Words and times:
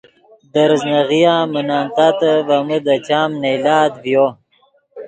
دے 0.53 0.63
ریزناغیہ 0.69 1.35
من 1.51 1.63
نان 1.67 1.85
تاتے 1.95 2.31
ڤے 2.47 2.57
من 2.67 2.79
دے 2.85 2.95
چام 3.07 3.29
نئیلات 3.41 3.91
ڤیو 4.03 4.25